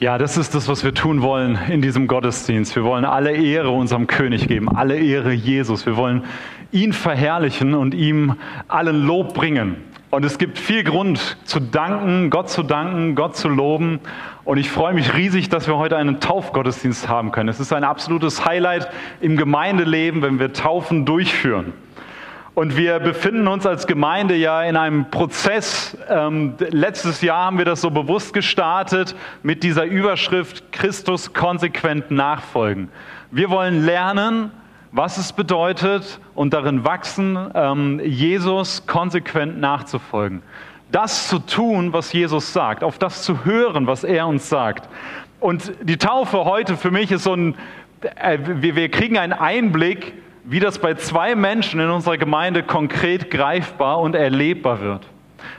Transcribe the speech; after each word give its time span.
Ja, 0.00 0.18
das 0.18 0.36
ist 0.36 0.56
das, 0.56 0.66
was 0.66 0.82
wir 0.82 0.92
tun 0.92 1.22
wollen 1.22 1.56
in 1.68 1.80
diesem 1.80 2.08
Gottesdienst. 2.08 2.74
Wir 2.74 2.82
wollen 2.82 3.04
alle 3.04 3.30
Ehre 3.30 3.70
unserem 3.70 4.08
König 4.08 4.48
geben, 4.48 4.68
alle 4.68 4.98
Ehre 4.98 5.32
Jesus. 5.32 5.86
Wir 5.86 5.96
wollen 5.96 6.24
ihn 6.72 6.92
verherrlichen 6.92 7.74
und 7.74 7.94
ihm 7.94 8.34
allen 8.66 9.06
Lob 9.06 9.34
bringen. 9.34 9.76
Und 10.10 10.24
es 10.24 10.38
gibt 10.38 10.58
viel 10.58 10.82
Grund 10.82 11.36
zu 11.44 11.60
danken, 11.60 12.30
Gott 12.30 12.50
zu 12.50 12.64
danken, 12.64 13.14
Gott 13.14 13.36
zu 13.36 13.48
loben. 13.48 14.00
Und 14.44 14.58
ich 14.58 14.68
freue 14.68 14.94
mich 14.94 15.14
riesig, 15.14 15.48
dass 15.48 15.68
wir 15.68 15.78
heute 15.78 15.96
einen 15.96 16.18
Taufgottesdienst 16.18 17.08
haben 17.08 17.30
können. 17.30 17.48
Es 17.48 17.60
ist 17.60 17.72
ein 17.72 17.84
absolutes 17.84 18.44
Highlight 18.44 18.88
im 19.20 19.36
Gemeindeleben, 19.36 20.22
wenn 20.22 20.40
wir 20.40 20.52
Taufen 20.52 21.06
durchführen. 21.06 21.72
Und 22.54 22.76
wir 22.76 23.00
befinden 23.00 23.48
uns 23.48 23.66
als 23.66 23.88
Gemeinde 23.88 24.36
ja 24.36 24.62
in 24.62 24.76
einem 24.76 25.10
Prozess. 25.10 25.96
Ähm, 26.08 26.54
letztes 26.70 27.20
Jahr 27.20 27.46
haben 27.46 27.58
wir 27.58 27.64
das 27.64 27.80
so 27.80 27.90
bewusst 27.90 28.32
gestartet 28.32 29.16
mit 29.42 29.64
dieser 29.64 29.84
Überschrift 29.84 30.70
Christus 30.70 31.32
konsequent 31.32 32.12
nachfolgen. 32.12 32.90
Wir 33.32 33.50
wollen 33.50 33.84
lernen, 33.84 34.52
was 34.92 35.18
es 35.18 35.32
bedeutet 35.32 36.20
und 36.36 36.54
darin 36.54 36.84
wachsen, 36.84 37.36
ähm, 37.54 38.00
Jesus 38.04 38.86
konsequent 38.86 39.58
nachzufolgen. 39.58 40.40
Das 40.92 41.26
zu 41.26 41.40
tun, 41.40 41.92
was 41.92 42.12
Jesus 42.12 42.52
sagt, 42.52 42.84
auf 42.84 42.98
das 42.98 43.24
zu 43.24 43.44
hören, 43.44 43.88
was 43.88 44.04
er 44.04 44.28
uns 44.28 44.48
sagt. 44.48 44.88
Und 45.40 45.72
die 45.82 45.96
Taufe 45.96 46.44
heute 46.44 46.76
für 46.76 46.92
mich 46.92 47.10
ist 47.10 47.24
so 47.24 47.34
ein, 47.34 47.56
äh, 48.14 48.38
wir, 48.38 48.76
wir 48.76 48.88
kriegen 48.90 49.18
einen 49.18 49.32
Einblick, 49.32 50.12
wie 50.44 50.60
das 50.60 50.78
bei 50.78 50.94
zwei 50.94 51.34
Menschen 51.34 51.80
in 51.80 51.90
unserer 51.90 52.18
Gemeinde 52.18 52.62
konkret 52.62 53.30
greifbar 53.30 54.00
und 54.00 54.14
erlebbar 54.14 54.80
wird. 54.80 55.06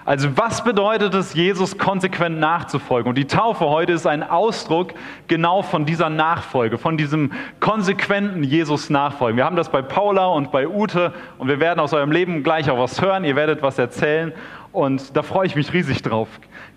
Also 0.03 0.37
was 0.37 0.63
bedeutet 0.63 1.13
es, 1.15 1.33
Jesus 1.33 1.77
konsequent 1.77 2.39
nachzufolgen? 2.39 3.09
Und 3.09 3.15
die 3.15 3.25
Taufe 3.25 3.65
heute 3.65 3.93
ist 3.93 4.05
ein 4.05 4.23
Ausdruck 4.23 4.93
genau 5.27 5.63
von 5.63 5.85
dieser 5.85 6.09
Nachfolge, 6.09 6.77
von 6.77 6.97
diesem 6.97 7.31
konsequenten 7.59 8.43
Jesus 8.43 8.89
nachfolgen. 8.89 9.37
Wir 9.37 9.45
haben 9.45 9.55
das 9.55 9.69
bei 9.69 9.81
Paula 9.81 10.27
und 10.27 10.51
bei 10.51 10.67
Ute 10.67 11.13
und 11.37 11.47
wir 11.47 11.59
werden 11.59 11.79
aus 11.79 11.93
eurem 11.93 12.11
Leben 12.11 12.43
gleich 12.43 12.69
auch 12.69 12.79
was 12.79 13.01
hören, 13.01 13.23
ihr 13.23 13.35
werdet 13.35 13.61
was 13.61 13.79
erzählen 13.79 14.31
und 14.71 15.15
da 15.15 15.23
freue 15.23 15.47
ich 15.47 15.55
mich 15.55 15.73
riesig 15.73 16.01
drauf. 16.01 16.27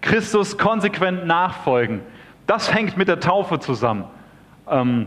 Christus 0.01 0.57
konsequent 0.57 1.27
nachfolgen, 1.27 2.01
das 2.47 2.73
hängt 2.73 2.97
mit 2.97 3.09
der 3.09 3.21
Taufe 3.21 3.59
zusammen. 3.59 4.05
Ähm, 4.71 5.07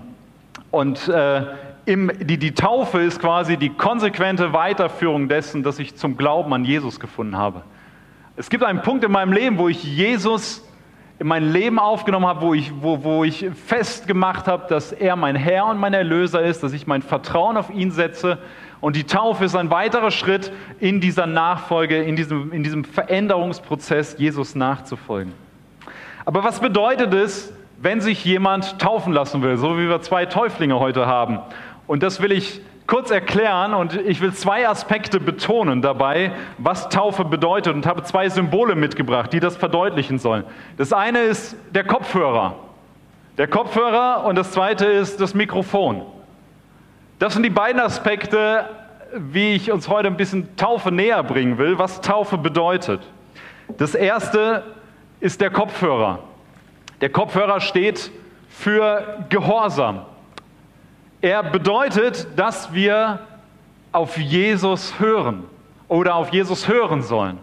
und 0.69 1.07
äh, 1.07 1.41
im, 1.85 2.11
die, 2.19 2.37
die 2.37 2.53
Taufe 2.53 2.99
ist 3.01 3.19
quasi 3.19 3.57
die 3.57 3.69
konsequente 3.69 4.53
Weiterführung 4.53 5.27
dessen, 5.27 5.63
dass 5.63 5.79
ich 5.79 5.95
zum 5.95 6.17
Glauben 6.17 6.53
an 6.53 6.65
Jesus 6.65 6.99
gefunden 6.99 7.37
habe. 7.37 7.63
Es 8.35 8.49
gibt 8.49 8.63
einen 8.63 8.81
Punkt 8.81 9.03
in 9.03 9.11
meinem 9.11 9.33
Leben, 9.33 9.57
wo 9.57 9.67
ich 9.67 9.83
Jesus 9.83 10.65
in 11.19 11.27
mein 11.27 11.51
Leben 11.51 11.77
aufgenommen 11.77 12.25
habe, 12.25 12.41
wo 12.41 12.53
ich, 12.55 12.71
wo, 12.81 13.03
wo 13.03 13.23
ich 13.23 13.45
festgemacht 13.67 14.47
habe, 14.47 14.67
dass 14.69 14.91
er 14.91 15.15
mein 15.15 15.35
Herr 15.35 15.67
und 15.67 15.77
mein 15.77 15.93
Erlöser 15.93 16.41
ist, 16.41 16.63
dass 16.63 16.73
ich 16.73 16.87
mein 16.87 17.03
Vertrauen 17.03 17.57
auf 17.57 17.69
ihn 17.69 17.91
setze. 17.91 18.39
Und 18.79 18.95
die 18.95 19.03
Taufe 19.03 19.45
ist 19.45 19.55
ein 19.55 19.69
weiterer 19.69 20.09
Schritt 20.09 20.51
in 20.79 20.99
dieser 20.99 21.27
Nachfolge, 21.27 22.01
in 22.01 22.15
diesem, 22.15 22.51
in 22.51 22.63
diesem 22.63 22.83
Veränderungsprozess, 22.83 24.15
Jesus 24.17 24.55
nachzufolgen. 24.55 25.33
Aber 26.25 26.43
was 26.43 26.59
bedeutet 26.59 27.13
es, 27.13 27.53
wenn 27.79 28.01
sich 28.01 28.25
jemand 28.25 28.79
taufen 28.79 29.13
lassen 29.13 29.41
will, 29.43 29.57
so 29.57 29.77
wie 29.77 29.87
wir 29.87 30.01
zwei 30.01 30.25
Täuflinge 30.25 30.79
heute 30.79 31.05
haben? 31.05 31.39
Und 31.91 32.03
das 32.03 32.21
will 32.21 32.31
ich 32.31 32.61
kurz 32.87 33.11
erklären 33.11 33.73
und 33.73 33.93
ich 33.93 34.21
will 34.21 34.31
zwei 34.31 34.65
Aspekte 34.65 35.19
betonen 35.19 35.81
dabei, 35.81 36.31
was 36.57 36.87
Taufe 36.87 37.25
bedeutet 37.25 37.75
und 37.75 37.85
habe 37.85 38.03
zwei 38.03 38.29
Symbole 38.29 38.75
mitgebracht, 38.75 39.33
die 39.33 39.41
das 39.41 39.57
verdeutlichen 39.57 40.17
sollen. 40.17 40.45
Das 40.77 40.93
eine 40.93 41.19
ist 41.19 41.57
der 41.71 41.83
Kopfhörer. 41.83 42.55
Der 43.37 43.49
Kopfhörer 43.49 44.23
und 44.23 44.37
das 44.37 44.53
zweite 44.53 44.85
ist 44.85 45.19
das 45.19 45.33
Mikrofon. 45.33 46.03
Das 47.19 47.33
sind 47.33 47.43
die 47.43 47.49
beiden 47.49 47.81
Aspekte, 47.81 48.69
wie 49.13 49.55
ich 49.55 49.69
uns 49.69 49.89
heute 49.89 50.07
ein 50.07 50.15
bisschen 50.15 50.55
Taufe 50.55 50.93
näher 50.93 51.21
bringen 51.23 51.57
will, 51.57 51.77
was 51.77 51.99
Taufe 51.99 52.37
bedeutet. 52.37 53.01
Das 53.77 53.95
erste 53.95 54.63
ist 55.19 55.41
der 55.41 55.49
Kopfhörer. 55.49 56.19
Der 57.01 57.09
Kopfhörer 57.09 57.59
steht 57.59 58.11
für 58.47 59.25
Gehorsam. 59.27 60.05
Er 61.21 61.43
bedeutet, 61.43 62.27
dass 62.35 62.73
wir 62.73 63.19
auf 63.91 64.17
Jesus 64.17 64.99
hören 64.99 65.43
oder 65.87 66.15
auf 66.15 66.29
Jesus 66.29 66.67
hören 66.67 67.03
sollen. 67.03 67.37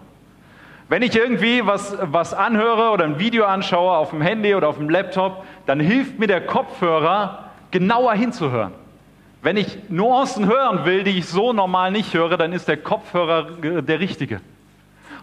Wenn 0.88 1.02
ich 1.02 1.14
irgendwie 1.14 1.64
was, 1.64 1.96
was 2.00 2.34
anhöre 2.34 2.90
oder 2.90 3.04
ein 3.04 3.20
Video 3.20 3.44
anschaue 3.44 3.96
auf 3.96 4.10
dem 4.10 4.20
Handy 4.20 4.54
oder 4.54 4.68
auf 4.68 4.78
dem 4.78 4.88
Laptop, 4.88 5.44
dann 5.66 5.78
hilft 5.78 6.18
mir 6.18 6.26
der 6.26 6.40
Kopfhörer, 6.40 7.50
genauer 7.70 8.14
hinzuhören. 8.14 8.72
Wenn 9.42 9.56
ich 9.56 9.78
Nuancen 9.88 10.46
hören 10.46 10.84
will, 10.84 11.04
die 11.04 11.18
ich 11.18 11.26
so 11.26 11.52
normal 11.52 11.92
nicht 11.92 12.14
höre, 12.14 12.36
dann 12.36 12.52
ist 12.52 12.66
der 12.66 12.78
Kopfhörer 12.78 13.48
der 13.82 14.00
richtige. 14.00 14.40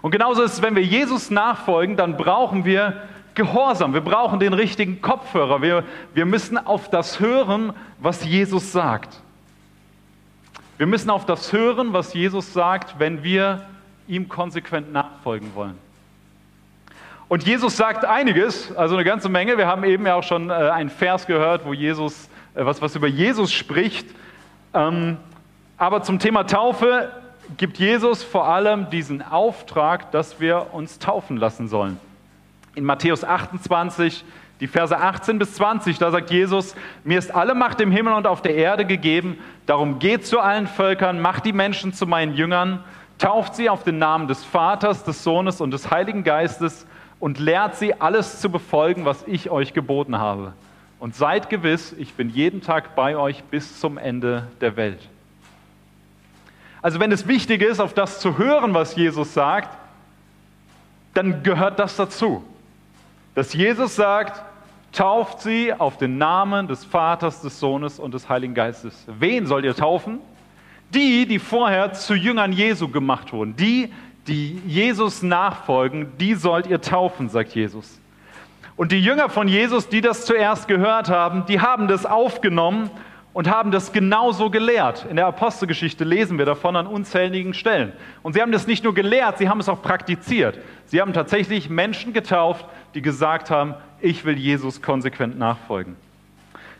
Und 0.01 0.11
genauso 0.11 0.43
ist 0.43 0.53
es, 0.53 0.61
wenn 0.61 0.75
wir 0.75 0.83
Jesus 0.83 1.31
nachfolgen, 1.31 1.97
dann 1.97 2.15
brauchen 2.15 2.63
wir 2.63 3.01
Gehorsam, 3.35 3.93
wir 3.93 4.01
brauchen 4.01 4.39
den 4.39 4.53
richtigen 4.53 5.01
Kopfhörer. 5.01 5.61
Wir, 5.61 5.83
wir 6.13 6.25
müssen 6.25 6.57
auf 6.57 6.89
das 6.89 7.19
hören, 7.19 7.73
was 7.99 8.23
Jesus 8.23 8.71
sagt. 8.71 9.19
Wir 10.77 10.87
müssen 10.87 11.09
auf 11.09 11.25
das 11.25 11.51
hören, 11.51 11.91
was 11.91 12.13
Jesus 12.13 12.53
sagt, 12.53 12.97
wenn 12.97 13.23
wir 13.23 13.65
ihm 14.07 14.29
konsequent 14.29 14.93
nachfolgen 14.93 15.53
wollen. 15.53 15.77
Und 17.27 17.43
Jesus 17.43 17.75
sagt 17.75 18.05
einiges, 18.05 18.73
also 18.75 18.95
eine 18.95 19.03
ganze 19.03 19.27
Menge. 19.27 19.57
Wir 19.57 19.67
haben 19.67 19.83
eben 19.83 20.05
ja 20.05 20.15
auch 20.15 20.23
schon 20.23 20.49
äh, 20.49 20.53
einen 20.53 20.89
Vers 20.89 21.27
gehört, 21.27 21.65
wo 21.65 21.73
Jesus, 21.73 22.29
äh, 22.53 22.65
was, 22.65 22.81
was 22.81 22.95
über 22.95 23.07
Jesus 23.07 23.51
spricht. 23.51 24.07
Ähm, 24.73 25.17
aber 25.77 26.03
zum 26.03 26.19
Thema 26.19 26.45
Taufe 26.45 27.11
gibt 27.57 27.79
Jesus 27.79 28.23
vor 28.23 28.47
allem 28.47 28.89
diesen 28.89 29.21
Auftrag, 29.21 30.11
dass 30.11 30.39
wir 30.39 30.73
uns 30.73 30.99
taufen 30.99 31.35
lassen 31.35 31.67
sollen 31.67 31.99
in 32.75 32.83
Matthäus 32.83 33.23
28, 33.23 34.23
die 34.59 34.67
Verse 34.67 34.97
18 34.97 35.39
bis 35.39 35.53
20, 35.55 35.97
da 35.97 36.11
sagt 36.11 36.31
Jesus, 36.31 36.75
mir 37.03 37.17
ist 37.17 37.33
alle 37.33 37.55
Macht 37.55 37.81
im 37.81 37.91
Himmel 37.91 38.13
und 38.13 38.27
auf 38.27 38.41
der 38.41 38.55
Erde 38.55 38.85
gegeben, 38.85 39.37
darum 39.65 39.99
geht 39.99 40.25
zu 40.25 40.39
allen 40.39 40.67
Völkern, 40.67 41.19
macht 41.19 41.45
die 41.45 41.53
Menschen 41.53 41.93
zu 41.93 42.05
meinen 42.05 42.35
Jüngern, 42.35 42.83
tauft 43.17 43.55
sie 43.55 43.69
auf 43.69 43.83
den 43.83 43.97
Namen 43.97 44.27
des 44.27 44.43
Vaters, 44.45 45.03
des 45.03 45.23
Sohnes 45.23 45.59
und 45.59 45.71
des 45.71 45.91
Heiligen 45.91 46.23
Geistes 46.23 46.85
und 47.19 47.39
lehrt 47.39 47.75
sie, 47.75 47.99
alles 47.99 48.39
zu 48.39 48.49
befolgen, 48.49 49.05
was 49.05 49.23
ich 49.27 49.49
euch 49.49 49.73
geboten 49.73 50.17
habe. 50.17 50.53
Und 50.99 51.15
seid 51.15 51.49
gewiss, 51.49 51.93
ich 51.97 52.13
bin 52.13 52.29
jeden 52.29 52.61
Tag 52.61 52.95
bei 52.95 53.17
euch 53.17 53.43
bis 53.43 53.79
zum 53.79 53.97
Ende 53.97 54.47
der 54.61 54.77
Welt. 54.77 54.99
Also 56.81 56.99
wenn 56.99 57.11
es 57.11 57.27
wichtig 57.27 57.61
ist, 57.61 57.79
auf 57.79 57.93
das 57.93 58.19
zu 58.19 58.37
hören, 58.37 58.73
was 58.73 58.95
Jesus 58.95 59.33
sagt, 59.33 59.75
dann 61.13 61.43
gehört 61.43 61.79
das 61.79 61.95
dazu 61.95 62.43
dass 63.35 63.53
Jesus 63.53 63.95
sagt, 63.95 64.41
tauft 64.91 65.41
sie 65.41 65.73
auf 65.73 65.97
den 65.97 66.17
Namen 66.17 66.67
des 66.67 66.85
Vaters, 66.85 67.41
des 67.41 67.59
Sohnes 67.59 67.99
und 67.99 68.13
des 68.13 68.29
Heiligen 68.29 68.53
Geistes. 68.53 69.05
Wen 69.19 69.45
sollt 69.45 69.65
ihr 69.65 69.75
taufen? 69.75 70.19
Die, 70.93 71.25
die 71.27 71.39
vorher 71.39 71.93
zu 71.93 72.15
Jüngern 72.15 72.53
Jesu 72.53 72.87
gemacht 72.87 73.33
wurden. 73.33 73.55
Die, 73.57 73.91
die 74.27 74.61
Jesus 74.65 75.21
nachfolgen, 75.21 76.13
die 76.17 76.33
sollt 76.35 76.67
ihr 76.67 76.79
taufen, 76.79 77.29
sagt 77.29 77.53
Jesus. 77.53 77.99
Und 78.77 78.91
die 78.91 79.01
Jünger 79.01 79.29
von 79.29 79.47
Jesus, 79.47 79.89
die 79.89 80.01
das 80.01 80.25
zuerst 80.25 80.67
gehört 80.67 81.09
haben, 81.09 81.45
die 81.45 81.59
haben 81.59 81.87
das 81.87 82.05
aufgenommen 82.05 82.89
und 83.35 83.49
haben 83.49 83.69
das 83.69 83.91
genauso 83.91 84.49
gelehrt. 84.49 85.05
In 85.09 85.17
der 85.17 85.27
Apostelgeschichte 85.27 86.05
lesen 86.05 86.37
wir 86.37 86.45
davon 86.45 86.77
an 86.77 86.87
unzähligen 86.87 87.53
Stellen. 87.53 87.91
Und 88.23 88.31
sie 88.31 88.41
haben 88.41 88.53
das 88.53 88.65
nicht 88.65 88.85
nur 88.85 88.93
gelehrt, 88.93 89.39
sie 89.39 89.49
haben 89.49 89.59
es 89.59 89.67
auch 89.67 89.81
praktiziert. 89.81 90.57
Sie 90.85 91.01
haben 91.01 91.11
tatsächlich 91.11 91.69
Menschen 91.69 92.13
getauft, 92.13 92.65
die 92.93 93.01
gesagt 93.01 93.51
haben, 93.51 93.73
ich 93.99 94.23
will 94.23 94.37
Jesus 94.37 94.81
konsequent 94.81 95.37
nachfolgen. 95.37 95.97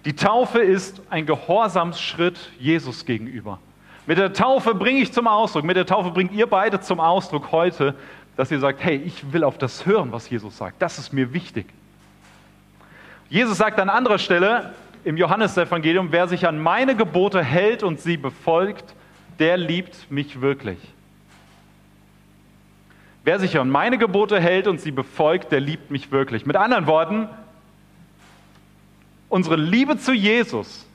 Die 0.06 0.16
Taufe 0.16 0.60
ist 0.60 1.02
ein 1.10 1.26
Gehorsamsschritt 1.26 2.40
Jesus 2.58 3.04
gegenüber. 3.04 3.60
Mit 4.06 4.18
der 4.18 4.32
Taufe 4.32 4.76
bringe 4.76 5.02
ich 5.02 5.12
zum 5.12 5.28
Ausdruck, 5.28 5.66
mit 5.66 5.76
der 5.76 5.86
Taufe 5.86 6.12
bringt 6.12 6.32
ihr 6.32 6.48
beide 6.48 6.80
zum 6.80 7.02
Ausdruck 7.02 7.52
heute, 7.52 7.96
dass 8.38 8.50
ihr 8.50 8.62
sagt, 8.62 8.82
hey, 8.82 8.96
ich 8.96 9.34
will 9.34 9.44
auf 9.44 9.58
das 9.58 9.86
hören, 9.86 10.14
was 10.14 10.30
Jesus 10.30 10.58
sagt. 10.58 10.82
Das 10.82 11.00
ist 11.00 11.12
mir 11.12 11.34
wichtig. 11.34 11.66
Jesus 13.28 13.58
sagt 13.58 13.78
an 13.80 13.90
anderer 13.90 14.20
Stelle, 14.20 14.74
im 15.06 15.18
Johannesevangelium, 15.18 16.12
wer 16.12 16.28
sich 16.28 16.48
an 16.48 16.60
meine 16.60 16.96
Gebote 16.96 17.44
hält 17.44 17.84
und 17.84 18.00
sie 18.00 18.18
befolgt, 18.18 18.96
der 19.38 19.56
liebt 19.56 20.10
mich 20.10 20.42
wirklich. 20.42 20.80
Wer 23.24 23.40
sich 23.40 23.58
an 23.60 23.70
meine 23.70 24.00
Gebote 24.00 24.40
hält 24.40 24.68
und 24.68 24.82
sie 24.82 24.92
befolgt, 24.92 25.52
der 25.52 25.60
liebt 25.60 25.92
mich 25.92 26.12
wirklich. 26.12 26.48
Mit 26.48 26.56
anderen 26.56 26.88
Worten, 26.88 27.30
unsere 29.30 29.58
Liebe 29.58 29.98
zu 29.98 30.12
Jesus, 30.12 30.88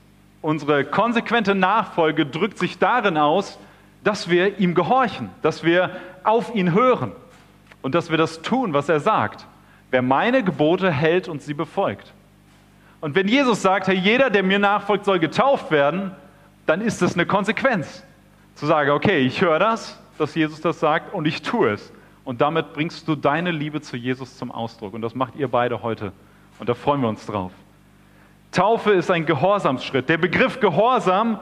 unsere 0.42 0.84
konsequente 0.84 1.54
Nachfolge 1.54 2.26
drückt 2.26 2.58
sich 2.58 2.78
darin 2.78 3.16
aus, 3.16 3.58
dass 4.02 4.28
wir 4.28 4.58
ihm 4.58 4.74
gehorchen, 4.74 5.30
dass 5.42 5.62
wir 5.62 5.96
auf 6.24 6.52
ihn 6.54 6.72
hören 6.74 7.12
und 7.80 7.94
dass 7.94 8.10
wir 8.10 8.18
das 8.18 8.42
tun, 8.42 8.72
was 8.72 8.88
er 8.88 9.00
sagt. 9.00 9.46
wer 9.92 10.02
meine 10.02 10.44
Gebote 10.44 10.90
hält 10.92 11.28
und 11.28 11.42
sie 11.42 11.54
befolgt. 11.54 12.12
Und 13.00 13.14
wenn 13.14 13.28
Jesus 13.28 13.62
sagt, 13.62 13.88
hey, 13.88 13.96
jeder, 13.96 14.30
der 14.30 14.42
mir 14.42 14.58
nachfolgt, 14.58 15.04
soll 15.04 15.18
getauft 15.18 15.70
werden, 15.70 16.12
dann 16.66 16.80
ist 16.80 17.00
das 17.02 17.14
eine 17.14 17.26
Konsequenz. 17.26 18.04
Zu 18.54 18.66
sagen, 18.66 18.90
okay, 18.90 19.18
ich 19.20 19.40
höre 19.40 19.58
das, 19.58 19.98
dass 20.18 20.34
Jesus 20.34 20.60
das 20.60 20.80
sagt 20.80 21.14
und 21.14 21.26
ich 21.26 21.42
tue 21.42 21.70
es. 21.70 21.92
Und 22.24 22.40
damit 22.40 22.74
bringst 22.74 23.08
du 23.08 23.16
deine 23.16 23.50
Liebe 23.50 23.80
zu 23.80 23.96
Jesus 23.96 24.36
zum 24.36 24.52
Ausdruck. 24.52 24.92
Und 24.92 25.02
das 25.02 25.14
macht 25.14 25.34
ihr 25.36 25.48
beide 25.48 25.82
heute. 25.82 26.12
Und 26.58 26.68
da 26.68 26.74
freuen 26.74 27.00
wir 27.00 27.08
uns 27.08 27.24
drauf. 27.24 27.52
Taufe 28.52 28.92
ist 28.92 29.10
ein 29.10 29.24
Gehorsamsschritt. 29.24 30.08
Der 30.08 30.18
Begriff 30.18 30.60
Gehorsam 30.60 31.40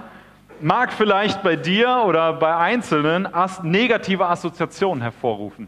mag 0.61 0.93
vielleicht 0.93 1.43
bei 1.43 1.57
dir 1.57 2.05
oder 2.07 2.33
bei 2.35 2.57
Einzelnen 2.57 3.29
negative 3.63 4.27
Assoziationen 4.27 5.03
hervorrufen. 5.03 5.67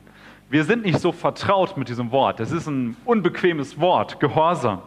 Wir 0.48 0.64
sind 0.64 0.84
nicht 0.84 1.00
so 1.00 1.12
vertraut 1.12 1.76
mit 1.76 1.88
diesem 1.88 2.10
Wort. 2.12 2.40
Es 2.40 2.52
ist 2.52 2.66
ein 2.66 2.96
unbequemes 3.04 3.80
Wort, 3.80 4.20
Gehorsam. 4.20 4.82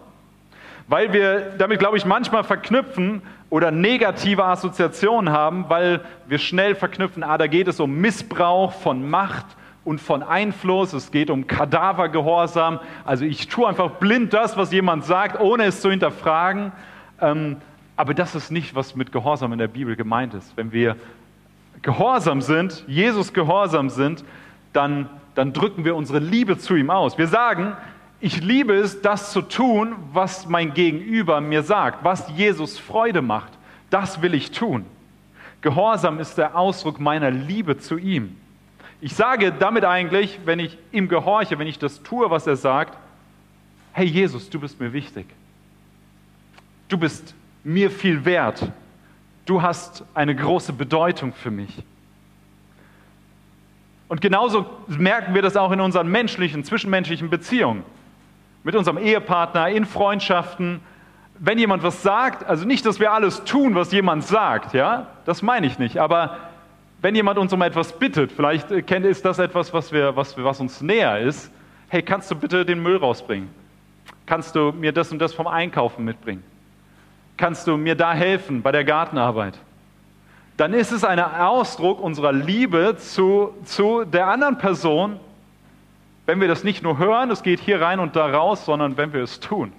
Weil 0.88 1.14
wir 1.14 1.52
damit, 1.58 1.80
glaube 1.80 1.98
ich, 1.98 2.06
manchmal 2.06 2.44
verknüpfen 2.44 3.22
oder 3.50 3.72
negative 3.72 4.44
Assoziationen 4.44 5.34
haben, 5.34 5.66
weil 5.70 6.02
wir 6.28 6.40
schnell 6.40 6.76
verknüpfen, 6.76 7.24
ah, 7.24 7.38
da 7.38 7.48
geht 7.48 7.68
es 7.68 7.80
um 7.80 7.96
Missbrauch 7.96 8.74
von 8.74 9.10
Macht 9.10 9.46
und 9.86 10.00
von 10.00 10.24
Einfluss, 10.24 10.94
es 10.94 11.12
geht 11.12 11.30
um 11.30 11.48
Kadavergehorsam. 11.48 12.80
Also 13.06 13.26
ich 13.26 13.48
tue 13.48 13.68
einfach 13.68 13.92
blind 13.92 14.34
das, 14.34 14.58
was 14.58 14.72
jemand 14.72 15.06
sagt, 15.06 15.40
ohne 15.40 15.66
es 15.66 15.82
zu 15.82 15.90
hinterfragen. 15.90 16.72
Ähm, 17.22 17.58
aber 17.96 18.14
das 18.14 18.36
ist 18.36 18.52
nicht, 18.52 18.76
was 18.76 18.96
mit 18.96 19.12
Gehorsam 19.12 19.54
in 19.54 19.60
der 19.60 19.68
Bibel 19.68 19.96
gemeint 19.96 20.34
ist. 20.34 20.56
Wenn 20.58 20.72
wir 20.72 20.96
gehorsam 21.82 22.42
sind, 22.42 22.84
Jesus 22.88 23.34
gehorsam 23.34 23.90
sind, 23.90 24.24
dann, 24.72 25.10
dann 25.36 25.54
drücken 25.54 25.86
wir 25.86 25.96
unsere 25.96 26.20
Liebe 26.20 26.58
zu 26.58 26.76
ihm 26.76 26.90
aus. 26.90 27.18
Wir 27.18 27.28
sagen, 27.28 27.76
ich 28.24 28.42
liebe 28.42 28.74
es, 28.74 29.02
das 29.02 29.34
zu 29.34 29.42
tun, 29.42 29.98
was 30.14 30.48
mein 30.48 30.74
Gegenüber 30.74 31.42
mir 31.42 31.62
sagt, 31.62 32.06
was 32.06 32.30
Jesus 32.38 32.80
Freude 32.80 33.22
macht. 33.22 33.52
Das 33.90 34.22
will 34.22 34.34
ich 34.34 34.52
tun. 34.52 34.86
Gehorsam 35.60 36.20
ist 36.20 36.38
der 36.38 36.56
Ausdruck 36.56 37.02
meiner 37.02 37.32
Liebe 37.32 37.78
zu 37.78 37.98
ihm. 37.98 38.38
Ich 39.02 39.14
sage 39.14 39.52
damit 39.52 39.84
eigentlich, 39.84 40.40
wenn 40.46 40.60
ich 40.60 40.78
ihm 40.94 41.10
gehorche, 41.10 41.60
wenn 41.60 41.68
ich 41.68 41.80
das 41.80 42.02
tue, 42.02 42.32
was 42.32 42.48
er 42.48 42.56
sagt, 42.56 42.98
hey 43.92 44.06
Jesus, 44.06 44.50
du 44.50 44.58
bist 44.58 44.80
mir 44.80 44.94
wichtig. 44.94 45.26
Du 46.88 46.98
bist 46.98 47.36
mir 47.66 47.92
viel 47.92 48.24
wert. 48.24 48.72
Du 49.46 49.62
hast 49.62 50.06
eine 50.14 50.34
große 50.34 50.72
Bedeutung 50.72 51.34
für 51.34 51.52
mich. 51.52 51.84
Und 54.08 54.22
genauso 54.22 54.66
merken 54.88 55.36
wir 55.36 55.42
das 55.42 55.58
auch 55.58 55.74
in 55.74 55.82
unseren 55.82 56.08
menschlichen, 56.08 56.64
zwischenmenschlichen 56.64 57.30
Beziehungen. 57.30 57.84
Mit 58.64 58.76
unserem 58.76 58.98
Ehepartner, 58.98 59.70
in 59.70 59.86
Freundschaften. 59.86 60.80
Wenn 61.40 61.58
jemand 61.58 61.84
was 61.84 62.02
sagt, 62.02 62.48
also 62.48 62.66
nicht, 62.66 62.86
dass 62.86 63.00
wir 63.00 63.12
alles 63.12 63.44
tun, 63.44 63.76
was 63.76 63.92
jemand 63.92 64.24
sagt, 64.24 64.74
ja, 64.74 65.08
das 65.26 65.42
meine 65.42 65.68
ich 65.68 65.80
nicht, 65.80 65.98
aber 65.98 66.38
wenn 67.02 67.16
jemand 67.16 67.38
uns 67.38 67.52
um 67.52 67.62
etwas 67.62 68.00
bittet, 68.00 68.32
vielleicht 68.32 68.72
äh, 68.72 69.10
ist 69.10 69.26
das 69.26 69.38
etwas, 69.38 69.74
was, 69.74 69.92
wir, 69.92 70.16
was, 70.16 70.38
was 70.38 70.62
uns 70.62 70.82
näher 70.82 71.20
ist, 71.20 71.52
hey, 71.90 72.02
kannst 72.02 72.32
du 72.32 72.36
bitte 72.36 72.66
den 72.66 72.82
Müll 72.82 72.96
rausbringen? 72.96 73.50
Kannst 74.26 74.56
du 74.56 74.72
mir 74.72 74.94
das 74.94 75.12
und 75.12 75.20
das 75.20 75.34
vom 75.34 75.48
Einkaufen 75.48 76.06
mitbringen? 76.06 76.44
Kannst 77.36 77.68
du 77.68 77.76
mir 77.76 77.96
da 77.96 78.14
helfen 78.14 78.62
bei 78.62 78.72
der 78.72 78.86
Gartenarbeit? 78.86 79.60
Dann 80.56 80.74
ist 80.74 80.92
es 80.92 81.04
ein 81.04 81.20
Ausdruck 81.20 82.00
unserer 82.00 82.32
Liebe 82.32 82.96
zu, 82.98 83.54
zu 83.66 84.06
der 84.06 84.28
anderen 84.28 84.58
Person, 84.58 85.20
wenn 86.26 86.40
wir 86.40 86.48
das 86.48 86.64
nicht 86.64 86.84
nur 86.84 86.98
hören, 86.98 87.32
es 87.32 87.44
geht 87.44 87.60
hier 87.60 87.82
rein 87.82 88.00
und 88.00 88.16
da 88.16 88.28
raus, 88.28 88.66
sondern 88.66 88.98
wenn 88.98 89.14
wir 89.14 89.24
es 89.24 89.40
tun. 89.40 89.74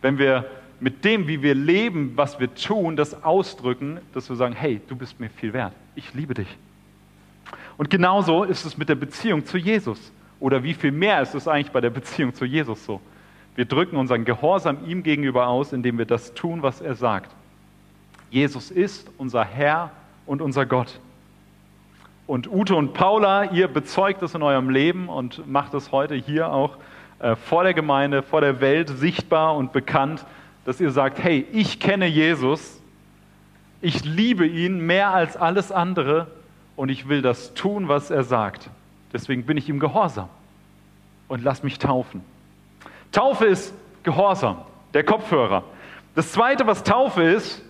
Wenn 0.00 0.18
wir 0.18 0.46
mit 0.78 1.04
dem, 1.04 1.26
wie 1.28 1.42
wir 1.42 1.54
leben, 1.54 2.12
was 2.16 2.40
wir 2.40 2.54
tun, 2.54 2.96
das 2.96 3.22
ausdrücken, 3.22 4.00
dass 4.14 4.28
wir 4.28 4.36
sagen, 4.36 4.54
hey, 4.54 4.80
du 4.88 4.96
bist 4.96 5.20
mir 5.20 5.28
viel 5.28 5.52
wert, 5.52 5.72
ich 5.94 6.14
liebe 6.14 6.34
dich. 6.34 6.48
Und 7.76 7.90
genauso 7.90 8.44
ist 8.44 8.64
es 8.64 8.76
mit 8.78 8.88
der 8.88 8.94
Beziehung 8.94 9.44
zu 9.44 9.58
Jesus. 9.58 10.12
Oder 10.38 10.62
wie 10.62 10.74
viel 10.74 10.92
mehr 10.92 11.20
ist 11.20 11.34
es 11.34 11.48
eigentlich 11.48 11.70
bei 11.70 11.80
der 11.80 11.90
Beziehung 11.90 12.34
zu 12.34 12.44
Jesus 12.44 12.84
so? 12.84 13.00
Wir 13.56 13.64
drücken 13.64 13.96
unseren 13.96 14.24
Gehorsam 14.24 14.78
ihm 14.86 15.02
gegenüber 15.02 15.48
aus, 15.48 15.72
indem 15.72 15.98
wir 15.98 16.06
das 16.06 16.32
tun, 16.34 16.62
was 16.62 16.80
er 16.80 16.94
sagt. 16.94 17.30
Jesus 18.30 18.70
ist 18.70 19.10
unser 19.18 19.44
Herr 19.44 19.90
und 20.24 20.40
unser 20.40 20.64
Gott. 20.64 21.00
Und 22.30 22.48
Ute 22.48 22.76
und 22.76 22.94
Paula, 22.94 23.50
ihr 23.50 23.66
bezeugt 23.66 24.22
es 24.22 24.36
in 24.36 24.42
eurem 24.44 24.70
Leben 24.70 25.08
und 25.08 25.48
macht 25.48 25.74
es 25.74 25.90
heute 25.90 26.14
hier 26.14 26.52
auch 26.52 26.76
äh, 27.18 27.34
vor 27.34 27.64
der 27.64 27.74
Gemeinde, 27.74 28.22
vor 28.22 28.40
der 28.40 28.60
Welt 28.60 28.88
sichtbar 28.88 29.56
und 29.56 29.72
bekannt, 29.72 30.24
dass 30.64 30.80
ihr 30.80 30.92
sagt, 30.92 31.18
hey, 31.18 31.44
ich 31.50 31.80
kenne 31.80 32.06
Jesus, 32.06 32.80
ich 33.80 34.04
liebe 34.04 34.46
ihn 34.46 34.78
mehr 34.78 35.10
als 35.10 35.36
alles 35.36 35.72
andere 35.72 36.28
und 36.76 36.88
ich 36.88 37.08
will 37.08 37.20
das 37.20 37.52
tun, 37.54 37.88
was 37.88 38.12
er 38.12 38.22
sagt. 38.22 38.70
Deswegen 39.12 39.44
bin 39.44 39.56
ich 39.56 39.68
ihm 39.68 39.80
gehorsam 39.80 40.28
und 41.26 41.42
lass 41.42 41.64
mich 41.64 41.80
taufen. 41.80 42.22
Taufe 43.10 43.46
ist 43.46 43.74
Gehorsam, 44.04 44.58
der 44.94 45.02
Kopfhörer. 45.02 45.64
Das 46.14 46.30
Zweite, 46.30 46.64
was 46.68 46.84
Taufe 46.84 47.24
ist, 47.24 47.60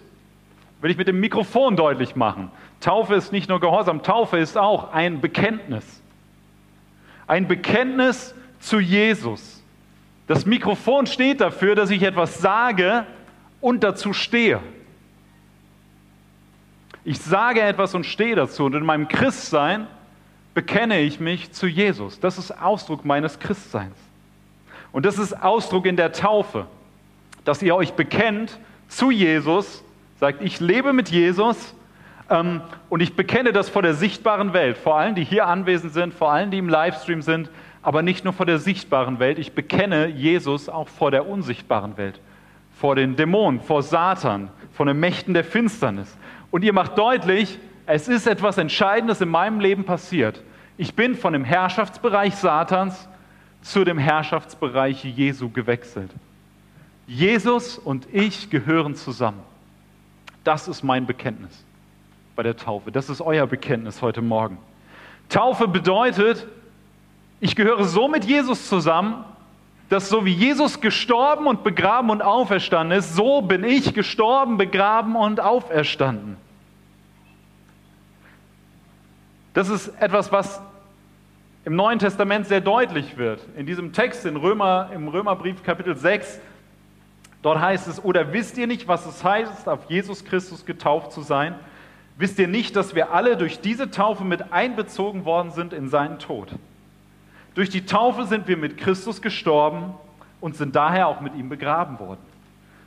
will 0.81 0.91
ich 0.91 0.97
mit 0.97 1.09
dem 1.09 1.21
Mikrofon 1.21 1.77
deutlich 1.77 2.17
machen. 2.17 2.51
Taufe 2.81 3.15
ist 3.15 3.33
nicht 3.33 3.49
nur 3.49 3.61
Gehorsam, 3.61 4.03
Taufe 4.03 4.39
ist 4.39 4.57
auch 4.57 4.93
ein 4.93 5.21
Bekenntnis. 5.21 6.03
Ein 7.27 7.47
Bekenntnis 7.47 8.35
zu 8.59 8.81
Jesus. 8.81 9.63
Das 10.27 10.47
Mikrofon 10.47 11.07
steht 11.07 11.41
dafür, 11.41 11.75
dass 11.75 11.91
ich 11.91 12.03
etwas 12.03 12.39
sage 12.39 13.07
und 13.61 13.83
dazu 13.85 14.13
stehe. 14.13 14.61
Ich 17.05 17.19
sage 17.19 17.63
etwas 17.63 17.95
und 17.95 18.05
stehe 18.05 18.37
dazu. 18.37 18.65
Und 18.65 18.75
in 18.75 18.85
meinem 18.85 19.09
Christsein 19.09 19.87
bekenne 20.55 21.01
ich 21.01 21.21
mich 21.21 21.53
zu 21.53 21.67
Jesus. 21.67 22.21
Das 22.21 22.39
ist 22.39 22.51
Ausdruck 22.53 23.05
meines 23.05 23.39
Christseins. 23.39 23.97
Und 24.93 25.07
das 25.07 25.19
ist 25.19 25.43
Ausdruck 25.43 25.87
in 25.87 25.97
der 25.97 26.13
Taufe, 26.13 26.67
dass 27.45 27.63
ihr 27.63 27.75
euch 27.75 27.93
bekennt 27.93 28.59
zu 28.89 29.11
Jesus, 29.11 29.83
sagt, 30.21 30.43
ich 30.43 30.61
lebe 30.61 30.93
mit 30.93 31.09
Jesus 31.09 31.75
ähm, 32.29 32.61
und 32.91 33.01
ich 33.01 33.17
bekenne 33.17 33.53
das 33.53 33.71
vor 33.71 33.81
der 33.81 33.95
sichtbaren 33.95 34.53
Welt, 34.53 34.77
vor 34.77 34.99
allen, 34.99 35.15
die 35.15 35.25
hier 35.25 35.47
anwesend 35.47 35.95
sind, 35.95 36.13
vor 36.13 36.31
allen, 36.31 36.51
die 36.51 36.59
im 36.59 36.69
Livestream 36.69 37.23
sind, 37.23 37.51
aber 37.83 38.03
nicht 38.03 38.25
nur 38.25 38.35
vor 38.35 38.45
der 38.45 38.59
sichtbaren 38.59 39.19
Welt, 39.19 39.39
ich 39.39 39.53
bekenne 39.53 40.09
Jesus 40.09 40.69
auch 40.69 40.89
vor 40.89 41.11
der 41.11 41.27
unsichtbaren 41.27 41.97
Welt, 41.97 42.21
vor 42.79 42.95
den 42.95 43.17
Dämonen, 43.17 43.61
vor 43.61 43.83
Satan, 43.83 44.51
vor 44.75 44.85
den 44.85 45.01
Mächten 45.01 45.33
der 45.33 45.45
Finsternis. 45.45 46.15
Und 46.51 46.63
ihr 46.63 46.75
macht 46.75 46.99
deutlich, 46.99 47.59
es 47.87 48.07
ist 48.07 48.27
etwas 48.27 48.59
Entscheidendes 48.59 49.23
in 49.23 49.31
meinem 49.31 49.59
Leben 49.59 49.85
passiert. 49.85 50.43
Ich 50.77 50.95
bin 50.95 51.15
von 51.15 51.33
dem 51.33 51.45
Herrschaftsbereich 51.45 52.37
Satans 52.37 53.09
zu 53.63 53.85
dem 53.85 53.99
Herrschaftsbereich 53.99 55.03
Jesu 55.03 55.49
gewechselt. 55.49 56.11
Jesus 57.07 57.79
und 57.79 58.07
ich 58.13 58.51
gehören 58.51 58.95
zusammen. 58.95 59.50
Das 60.45 60.69
ist 60.69 60.83
mein 60.83 61.07
Bekenntnis 61.07 61.65
bei 62.37 62.43
der 62.43 62.57
Taufe. 62.57 62.91
Das 62.91 63.11
ist 63.11 63.21
euer 63.21 63.47
Bekenntnis 63.47 64.01
heute 64.01 64.23
Morgen. 64.23 64.59
Taufe 65.29 65.69
bedeutet, 65.69 66.47
ich 67.41 67.55
gehöre 67.55 67.85
so 67.85 68.09
mit 68.09 68.25
Jesus 68.25 68.69
zusammen, 68.69 69.25
dass 69.91 70.09
so 70.09 70.25
wie 70.25 70.33
Jesus 70.33 70.81
gestorben 70.81 71.47
und 71.47 71.65
begraben 71.65 72.11
und 72.11 72.23
auferstanden 72.23 72.97
ist, 72.97 73.15
so 73.15 73.43
bin 73.43 73.65
ich 73.65 73.93
gestorben, 73.93 74.57
begraben 74.57 75.17
und 75.17 75.41
auferstanden. 75.41 76.37
Das 79.53 79.69
ist 79.69 79.89
etwas, 80.01 80.31
was 80.31 80.63
im 81.65 81.75
Neuen 81.75 81.99
Testament 81.99 82.47
sehr 82.47 82.61
deutlich 82.61 83.17
wird. 83.17 83.41
In 83.57 83.67
diesem 83.67 83.93
Text 83.93 84.25
in 84.25 84.37
Römer, 84.37 84.91
im 84.95 85.09
Römerbrief 85.09 85.63
Kapitel 85.63 85.97
6, 85.97 86.41
dort 87.43 87.61
heißt 87.61 87.89
es, 87.89 88.03
oder 88.05 88.33
wisst 88.33 88.59
ihr 88.59 88.67
nicht, 88.67 88.89
was 88.89 89.07
es 89.07 89.25
heißt, 89.25 89.69
auf 89.69 89.89
Jesus 89.89 90.25
Christus 90.25 90.65
getauft 90.67 91.13
zu 91.13 91.23
sein? 91.23 91.55
Wisst 92.17 92.39
ihr 92.39 92.49
nicht, 92.49 92.77
dass 92.77 92.95
wir 92.95 93.13
alle 93.13 93.37
durch 93.37 93.61
diese 93.61 93.91
Taufe 93.91 94.25
mit 94.25 94.53
einbezogen 94.53 95.25
worden 95.25 95.53
sind 95.53 95.73
in 95.73 95.89
seinen 95.89 96.19
Tod? 96.19 96.49
Durch 97.55 97.71
die 97.71 97.87
Taufe 97.87 98.27
sind 98.27 98.47
wir 98.47 98.57
mit 98.57 98.77
Christus 98.77 99.23
gestorben 99.23 99.95
und 100.41 100.57
sind 100.57 100.77
daher 100.77 101.09
auch 101.09 101.21
mit 101.21 101.35
ihm 101.35 101.49
begraben 101.49 101.99
worden. 101.99 102.21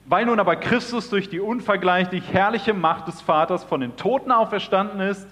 Weil 0.06 0.26
nun 0.26 0.40
aber 0.40 0.56
Christus 0.56 1.10
durch 1.10 1.30
die 1.30 1.40
unvergleichlich 1.40 2.32
herrliche 2.32 2.74
Macht 2.74 3.08
des 3.08 3.22
Vaters 3.22 3.64
von 3.64 3.82
den 3.82 3.96
Toten 3.96 4.32
auferstanden 4.32 5.00
ist, 5.00 5.28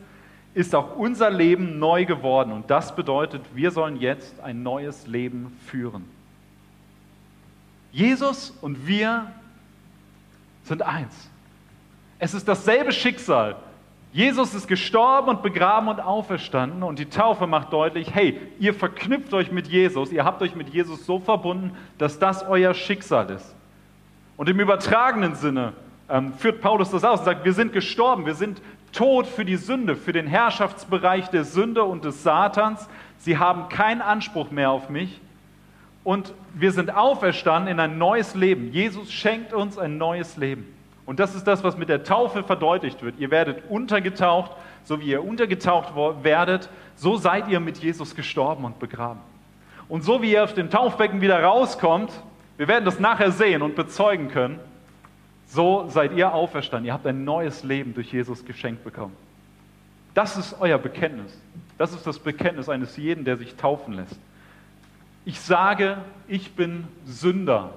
ist 0.54 0.76
auch 0.76 0.96
unser 0.98 1.30
Leben 1.30 1.80
neu 1.80 2.06
geworden. 2.06 2.52
Und 2.52 2.70
das 2.70 2.96
bedeutet, 2.96 3.42
wir 3.54 3.72
sollen 3.72 3.98
jetzt 3.98 4.40
ein 4.42 4.64
neues 4.64 5.08
Leben 5.08 5.58
führen. 5.66 6.06
Jesus 7.92 8.52
und 8.62 8.88
wir 8.88 9.32
sind 10.64 10.82
eins. 10.82 11.30
Es 12.20 12.34
ist 12.34 12.48
dasselbe 12.48 12.92
Schicksal, 12.92 13.56
Jesus 14.14 14.54
ist 14.54 14.68
gestorben 14.68 15.30
und 15.30 15.42
begraben 15.42 15.88
und 15.88 16.02
auferstanden 16.02 16.84
und 16.84 17.00
die 17.00 17.06
Taufe 17.06 17.48
macht 17.48 17.72
deutlich, 17.72 18.14
hey, 18.14 18.40
ihr 18.60 18.74
verknüpft 18.74 19.34
euch 19.34 19.52
mit 19.52 19.68
Jesus, 19.68 20.12
ihr 20.12 20.26
habt 20.26 20.42
euch 20.42 20.54
mit 20.54 20.70
Jesus 20.70 21.06
so 21.06 21.20
verbunden, 21.20 21.72
dass 21.98 22.20
das 22.20 22.44
euer 22.44 22.74
Schicksal 22.74 23.30
ist. 23.30 23.56
Und 24.36 24.50
im 24.50 24.60
übertragenen 24.60 25.36
Sinne 25.36 25.74
ähm, 26.10 26.34
führt 26.34 26.60
Paulus 26.60 26.92
das 26.92 27.06
aus 27.06 27.20
und 27.20 27.26
sagt, 27.26 27.46
wir 27.46 27.54
sind 27.54 27.72
gestorben, 27.72 28.26
wir 28.26 28.36
sind 28.36 28.62
tot 28.92 29.28
für 29.28 29.46
die 29.46 29.56
Sünde, 29.56 29.96
für 29.96 30.12
den 30.12 30.28
Herrschaftsbereich 30.28 31.30
der 31.30 31.46
Sünde 31.46 31.86
und 31.86 32.04
des 32.04 32.22
Satans. 32.22 32.90
Sie 33.18 33.38
haben 33.38 33.70
keinen 33.70 34.02
Anspruch 34.02 34.52
mehr 34.52 34.72
auf 34.72 34.90
mich 34.90 35.22
und 36.04 36.34
wir 36.54 36.72
sind 36.72 36.96
auferstanden 36.96 37.72
in 37.72 37.80
ein 37.80 37.98
neues 37.98 38.36
Leben. 38.36 38.72
Jesus 38.72 39.12
schenkt 39.12 39.54
uns 39.54 39.78
ein 39.78 39.98
neues 39.98 40.38
Leben. 40.38 40.66
Und 41.06 41.20
das 41.20 41.36
ist 41.36 41.46
das, 41.46 41.64
was 41.64 41.78
mit 41.78 41.90
der 41.90 42.04
Taufe 42.04 42.44
verdeutlicht 42.44 43.02
wird. 43.04 43.20
Ihr 43.20 43.32
werdet 43.32 43.64
untergetaucht, 43.70 44.52
so 44.84 45.00
wie 45.02 45.06
ihr 45.06 45.24
untergetaucht 45.24 45.94
werdet, 46.24 46.70
so 46.96 47.18
seid 47.18 47.48
ihr 47.50 47.60
mit 47.60 47.78
Jesus 47.78 48.16
gestorben 48.16 48.66
und 48.66 48.80
begraben. 48.80 49.20
Und 49.90 50.04
so 50.04 50.22
wie 50.22 50.32
ihr 50.32 50.44
aus 50.44 50.54
dem 50.54 50.70
Taufbecken 50.70 51.22
wieder 51.22 51.44
rauskommt, 51.44 52.12
wir 52.58 52.68
werden 52.68 52.86
das 52.86 53.00
nachher 53.00 53.32
sehen 53.32 53.62
und 53.62 53.76
bezeugen 53.76 54.30
können, 54.30 54.60
so 55.48 55.86
seid 55.90 56.14
ihr 56.14 56.34
auferstanden. 56.34 56.88
Ihr 56.88 56.94
habt 56.94 57.06
ein 57.06 57.26
neues 57.26 57.64
Leben 57.64 57.94
durch 57.94 58.14
Jesus 58.14 58.46
geschenkt 58.46 58.84
bekommen. 58.84 59.16
Das 60.14 60.38
ist 60.38 60.56
euer 60.60 60.78
Bekenntnis. 60.78 61.38
Das 61.78 61.94
ist 61.94 62.08
das 62.08 62.20
Bekenntnis 62.20 62.70
eines 62.70 62.96
jeden, 62.98 63.26
der 63.26 63.38
sich 63.38 63.56
taufen 63.56 63.94
lässt. 63.96 64.18
Ich 65.26 65.40
sage, 65.40 65.98
ich 66.28 66.54
bin 66.54 66.88
Sünder 67.06 67.74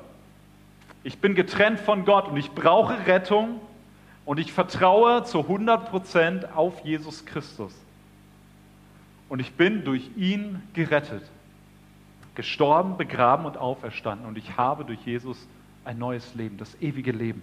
ich 1.04 1.18
bin 1.18 1.34
getrennt 1.34 1.78
von 1.78 2.06
Gott 2.06 2.28
und 2.28 2.38
ich 2.38 2.50
brauche 2.52 3.06
Rettung 3.06 3.60
und 4.24 4.40
ich 4.40 4.52
vertraue 4.54 5.22
zu 5.24 5.40
100% 5.40 6.54
auf 6.54 6.82
Jesus 6.82 7.26
Christus. 7.26 7.74
Und 9.28 9.38
ich 9.38 9.52
bin 9.52 9.84
durch 9.84 10.10
ihn 10.16 10.62
gerettet, 10.72 11.22
gestorben, 12.34 12.96
begraben 12.96 13.44
und 13.44 13.58
auferstanden. 13.58 14.26
Und 14.26 14.38
ich 14.38 14.56
habe 14.56 14.86
durch 14.86 15.00
Jesus 15.04 15.46
ein 15.84 15.98
neues 15.98 16.34
Leben, 16.34 16.56
das 16.56 16.74
ewige 16.80 17.12
Leben. 17.12 17.42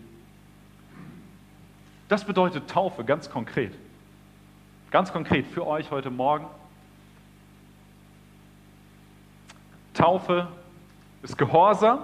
Das 2.09 2.25
bedeutet 2.25 2.67
Taufe 2.67 3.03
ganz 3.03 3.29
konkret. 3.29 3.73
Ganz 4.89 5.13
konkret 5.13 5.45
für 5.45 5.67
euch 5.67 5.91
heute 5.91 6.09
Morgen. 6.09 6.47
Taufe 9.93 10.47
ist 11.23 11.37
Gehorsam 11.37 11.99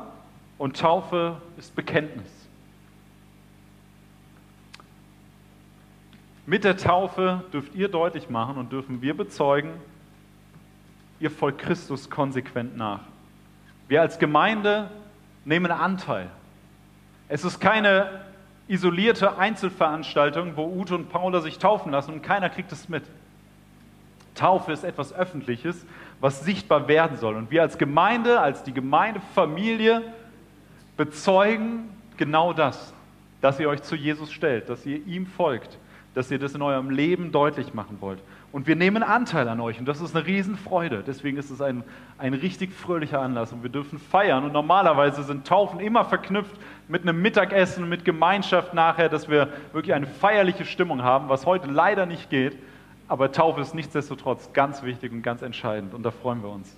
und 0.58 0.77
Taufe 0.77 1.41
ist 1.58 1.75
Bekenntnis. 1.75 2.29
Mit 6.46 6.63
der 6.63 6.77
Taufe 6.77 7.44
dürft 7.51 7.75
ihr 7.75 7.89
deutlich 7.89 8.29
machen 8.29 8.58
und 8.58 8.72
dürfen 8.72 9.01
wir 9.01 9.15
bezeugen, 9.15 9.72
ihr 11.20 11.29
folgt 11.29 11.60
Christus 11.60 12.10
konsequent 12.10 12.77
nach. 12.77 13.01
Wir 13.88 14.01
als 14.01 14.17
Gemeinde 14.17 14.89
nehmen 15.44 15.72
Anteil. 15.72 16.29
Es 17.27 17.44
ist 17.44 17.60
keine 17.60 18.22
isolierte 18.67 19.38
Einzelveranstaltung, 19.38 20.56
wo 20.56 20.65
Ute 20.65 20.96
und 20.96 21.10
Paula 21.10 21.41
sich 21.41 21.58
taufen 21.58 21.91
lassen 21.91 22.13
und 22.13 22.22
keiner 22.22 22.50
kriegt 22.50 22.72
es 22.72 22.89
mit. 22.89 23.03
Taufe 24.36 24.72
ist 24.72 24.84
etwas 24.84 25.13
Öffentliches, 25.13 25.86
was 26.19 26.43
sichtbar 26.43 26.88
werden 26.88 27.17
soll. 27.17 27.36
Und 27.36 27.51
wir 27.51 27.62
als 27.62 27.77
Gemeinde, 27.77 28.39
als 28.39 28.63
die 28.63 28.74
Gemeindefamilie, 28.74 30.01
bezeugen 30.95 31.89
genau 32.17 32.53
das, 32.53 32.93
dass 33.41 33.59
ihr 33.59 33.69
euch 33.69 33.83
zu 33.83 33.95
Jesus 33.95 34.31
stellt, 34.31 34.69
dass 34.69 34.86
ihr 34.86 35.05
ihm 35.05 35.27
folgt, 35.27 35.77
dass 36.15 36.31
ihr 36.31 36.39
das 36.39 36.55
in 36.55 36.62
eurem 36.63 36.89
Leben 36.89 37.31
deutlich 37.31 37.74
machen 37.74 37.97
wollt. 38.00 38.19
Und 38.51 38.65
wir 38.65 38.75
nehmen 38.75 39.03
Anteil 39.03 39.47
an 39.50 39.59
euch 39.59 39.77
und 39.77 39.86
das 39.86 40.01
ist 40.01 40.15
eine 40.15 40.25
Riesenfreude. 40.25 41.03
Deswegen 41.05 41.38
ist 41.38 41.51
es 41.51 41.62
ein, 41.62 41.83
ein 42.17 42.33
richtig 42.33 42.74
fröhlicher 42.74 43.21
Anlass 43.21 43.51
und 43.51 43.62
wir 43.62 43.69
dürfen 43.69 44.00
feiern. 44.00 44.45
Und 44.45 44.53
normalerweise 44.53 45.21
sind 45.24 45.45
Taufen 45.45 45.79
immer 45.79 46.05
verknüpft 46.05 46.55
mit 46.88 47.03
einem 47.03 47.21
Mittagessen, 47.21 47.88
mit 47.88 48.05
Gemeinschaft 48.05 48.74
nachher, 48.74 49.09
dass 49.09 49.29
wir 49.29 49.50
wirklich 49.74 49.93
eine 49.93 50.07
feierliche 50.07 50.65
Stimmung 50.65 51.03
haben, 51.03 51.29
was 51.29 51.45
heute 51.45 51.67
leider 51.67 52.05
nicht 52.05 52.29
geht. 52.29 52.57
Aber 53.07 53.31
Taufe 53.31 53.61
ist 53.61 53.73
nichtsdestotrotz 53.73 54.51
ganz 54.53 54.83
wichtig 54.83 55.11
und 55.11 55.21
ganz 55.21 55.41
entscheidend 55.41 55.93
und 55.93 56.03
da 56.03 56.11
freuen 56.11 56.43
wir 56.43 56.49
uns. 56.49 56.75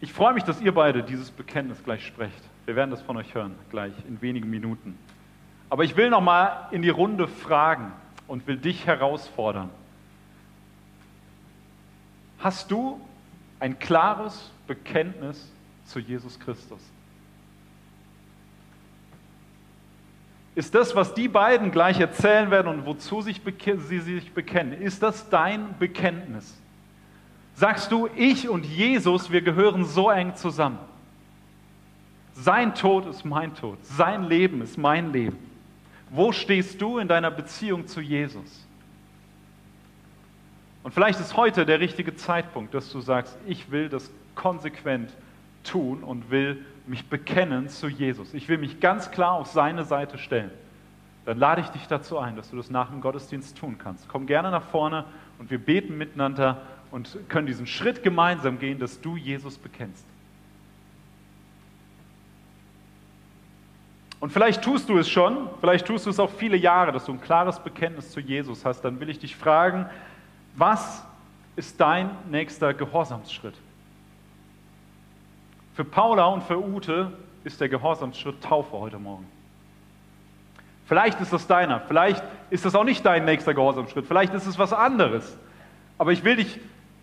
Ich 0.00 0.12
freue 0.12 0.34
mich, 0.34 0.44
dass 0.44 0.60
ihr 0.60 0.74
beide 0.74 1.02
dieses 1.02 1.30
Bekenntnis 1.30 1.82
gleich 1.82 2.06
sprecht. 2.06 2.42
Wir 2.66 2.76
werden 2.76 2.90
das 2.90 3.00
von 3.00 3.16
euch 3.16 3.34
hören, 3.34 3.54
gleich 3.70 3.94
in 4.06 4.20
wenigen 4.20 4.50
Minuten. 4.50 4.98
Aber 5.70 5.82
ich 5.84 5.96
will 5.96 6.10
noch 6.10 6.20
mal 6.20 6.68
in 6.72 6.82
die 6.82 6.90
Runde 6.90 7.26
fragen 7.26 7.90
und 8.28 8.46
will 8.46 8.58
dich 8.58 8.86
herausfordern. 8.86 9.70
Hast 12.38 12.70
du 12.70 13.00
ein 13.60 13.78
klares 13.78 14.50
Bekenntnis 14.66 15.50
zu 15.86 16.00
Jesus 16.00 16.38
Christus? 16.38 16.80
Ist 20.54 20.74
das, 20.74 20.94
was 20.94 21.14
die 21.14 21.28
beiden 21.28 21.70
gleich 21.70 21.98
erzählen 21.98 22.50
werden 22.50 22.68
und 22.68 22.86
wozu 22.86 23.22
sie 23.22 23.32
sich 23.32 24.32
bekennen, 24.32 24.80
ist 24.80 25.02
das 25.02 25.28
dein 25.28 25.76
Bekenntnis? 25.78 26.54
sagst 27.54 27.92
du, 27.92 28.08
ich 28.16 28.48
und 28.48 28.66
Jesus, 28.66 29.30
wir 29.30 29.42
gehören 29.42 29.84
so 29.84 30.10
eng 30.10 30.34
zusammen. 30.34 30.78
Sein 32.34 32.74
Tod 32.74 33.06
ist 33.06 33.24
mein 33.24 33.54
Tod, 33.54 33.78
sein 33.84 34.24
Leben 34.24 34.60
ist 34.60 34.76
mein 34.76 35.12
Leben. 35.12 35.38
Wo 36.10 36.32
stehst 36.32 36.80
du 36.80 36.98
in 36.98 37.08
deiner 37.08 37.30
Beziehung 37.30 37.86
zu 37.86 38.00
Jesus? 38.00 38.66
Und 40.82 40.92
vielleicht 40.92 41.20
ist 41.20 41.36
heute 41.36 41.64
der 41.64 41.80
richtige 41.80 42.14
Zeitpunkt, 42.16 42.74
dass 42.74 42.90
du 42.90 43.00
sagst, 43.00 43.36
ich 43.46 43.70
will 43.70 43.88
das 43.88 44.10
konsequent 44.34 45.10
tun 45.62 46.02
und 46.02 46.30
will 46.30 46.64
mich 46.86 47.08
bekennen 47.08 47.68
zu 47.68 47.88
Jesus. 47.88 48.34
Ich 48.34 48.48
will 48.48 48.58
mich 48.58 48.80
ganz 48.80 49.10
klar 49.10 49.32
auf 49.32 49.48
seine 49.48 49.84
Seite 49.84 50.18
stellen. 50.18 50.50
Dann 51.24 51.38
lade 51.38 51.62
ich 51.62 51.68
dich 51.68 51.86
dazu 51.86 52.18
ein, 52.18 52.36
dass 52.36 52.50
du 52.50 52.56
das 52.56 52.70
nach 52.70 52.90
dem 52.90 53.00
Gottesdienst 53.00 53.56
tun 53.56 53.78
kannst. 53.78 54.08
Komm 54.08 54.26
gerne 54.26 54.50
nach 54.50 54.64
vorne 54.64 55.06
und 55.38 55.50
wir 55.50 55.58
beten 55.58 55.96
miteinander 55.96 56.60
und 56.90 57.16
können 57.28 57.46
diesen 57.46 57.66
Schritt 57.66 58.02
gemeinsam 58.02 58.58
gehen, 58.58 58.78
dass 58.78 59.00
du 59.00 59.16
Jesus 59.16 59.56
bekennst. 59.56 60.04
Und 64.20 64.30
vielleicht 64.30 64.62
tust 64.62 64.88
du 64.88 64.96
es 64.98 65.08
schon, 65.08 65.48
vielleicht 65.60 65.86
tust 65.86 66.06
du 66.06 66.10
es 66.10 66.18
auch 66.18 66.30
viele 66.30 66.56
Jahre, 66.56 66.92
dass 66.92 67.04
du 67.04 67.12
ein 67.12 67.20
klares 67.20 67.58
Bekenntnis 67.58 68.10
zu 68.10 68.20
Jesus 68.20 68.64
hast. 68.64 68.82
Dann 68.82 69.00
will 69.00 69.10
ich 69.10 69.18
dich 69.18 69.36
fragen, 69.36 69.86
was 70.56 71.04
ist 71.56 71.80
dein 71.80 72.10
nächster 72.30 72.72
Gehorsamsschritt? 72.74 73.54
Für 75.74 75.84
Paula 75.84 76.26
und 76.26 76.44
für 76.44 76.62
Ute 76.62 77.12
ist 77.42 77.60
der 77.60 77.68
Gehorsamsschritt 77.68 78.40
Taufe 78.42 78.78
heute 78.78 78.98
Morgen. 78.98 79.26
Vielleicht 80.86 81.20
ist 81.20 81.32
das 81.32 81.46
deiner, 81.46 81.80
vielleicht 81.80 82.22
ist 82.50 82.64
das 82.64 82.74
auch 82.74 82.84
nicht 82.84 83.04
dein 83.04 83.24
nächster 83.24 83.54
Gehorsamsschritt, 83.54 84.06
vielleicht 84.06 84.34
ist 84.34 84.46
es 84.46 84.58
was 84.58 84.72
anderes. 84.72 85.36
Aber 85.98 86.12
ich 86.12 86.22
will 86.22 86.36
dich 86.36 86.60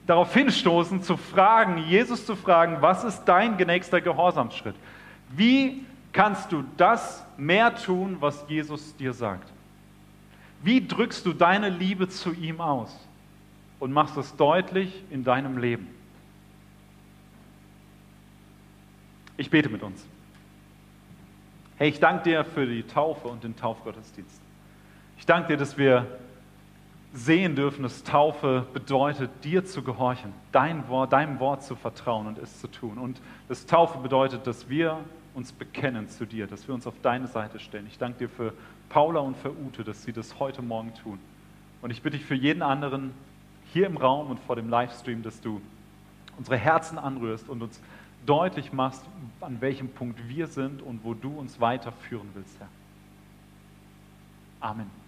darauf 0.08 0.34
hinstoßen, 0.34 1.04
zu 1.04 1.18
fragen, 1.18 1.80
Jesus 1.80 2.25
zu 2.25 2.36
fragen, 2.36 2.78
was 2.80 3.04
ist 3.04 3.25
dein 3.25 3.58
nächster 3.58 4.00
Gehorsamsschritt? 4.00 4.75
Wie 5.36 5.84
kannst 6.13 6.51
du 6.51 6.63
das 6.78 7.25
mehr 7.38 7.75
tun, 7.75 8.18
was 8.20 8.46
Jesus 8.48 8.96
dir 8.96 9.13
sagt? 9.13 9.51
Wie 10.63 10.88
drückst 10.88 11.25
du 11.25 11.34
deine 11.34 11.70
Liebe 11.70 12.08
zu 12.08 12.34
ihm 12.34 12.62
aus 12.62 12.96
und 13.80 13.92
machst 13.92 14.16
es 14.16 14.36
deutlich 14.36 15.04
in 15.10 15.24
deinem 15.24 15.58
Leben? 15.58 16.00
Ich 19.41 19.50
bete 19.50 19.69
mit 19.69 19.81
uns. 19.81 20.05
Hey, 21.77 21.89
ich 21.89 22.00
danke 22.00 22.25
dir 22.25 22.45
für 22.45 22.67
die 22.67 22.83
Taufe 22.83 23.27
und 23.27 23.43
den 23.43 23.55
Taufgottesdienst. 23.55 24.39
Ich 25.17 25.25
danke 25.25 25.48
dir, 25.48 25.57
dass 25.57 25.79
wir 25.79 26.05
sehen 27.12 27.55
dürfen, 27.55 27.81
dass 27.81 28.03
Taufe 28.03 28.67
bedeutet, 28.71 29.31
dir 29.43 29.65
zu 29.65 29.81
gehorchen, 29.81 30.31
dein 30.51 30.88
Wort, 30.89 31.12
deinem 31.12 31.39
Wort 31.39 31.63
zu 31.63 31.75
vertrauen 31.75 32.27
und 32.27 32.38
es 32.38 32.60
zu 32.60 32.67
tun. 32.67 33.00
Und 33.00 33.19
dass 33.48 33.65
Taufe 33.65 33.98
bedeutet, 33.98 34.45
dass 34.45 34.69
wir 34.69 35.00
uns 35.33 35.51
bekennen 35.53 36.07
zu 36.07 36.27
dir, 36.27 36.45
dass 36.45 36.67
wir 36.67 36.75
uns 36.75 36.86
auf 36.86 37.01
deine 37.01 37.25
Seite 37.25 37.57
stellen. 37.57 37.88
Ich 37.88 37.98
danke 37.98 38.19
dir 38.19 38.29
für 38.29 38.53
Paula 38.89 39.21
und 39.21 39.36
für 39.38 39.50
Ute, 39.50 39.83
dass 39.83 40.03
sie 40.03 40.13
das 40.13 40.39
heute 40.39 40.62
Morgen 40.62 40.93
tun. 40.93 41.17
Und 41.81 41.89
ich 41.89 42.03
bitte 42.03 42.15
dich 42.15 42.27
für 42.27 42.36
jeden 42.36 42.62
anderen 42.62 43.12
hier 43.74 43.88
im 43.88 43.98
Raum 43.98 44.29
und 44.29 44.39
vor 44.39 44.55
dem 44.55 44.69
Livestream, 44.69 45.24
dass 45.24 45.41
du 45.41 45.62
unsere 46.38 46.57
Herzen 46.57 47.00
anrührst 47.00 47.50
und 47.50 47.63
uns 47.63 47.81
deutlich 48.25 48.72
machst, 48.72 49.04
an 49.40 49.62
welchem 49.62 49.90
Punkt 49.90 50.28
wir 50.28 50.48
sind 50.48 50.82
und 50.82 51.04
wo 51.04 51.13
du 51.13 51.38
uns 51.40 51.60
weiterführen 51.60 52.30
willst, 52.34 52.60
Herr. 52.60 52.70
Amen. 54.60 55.00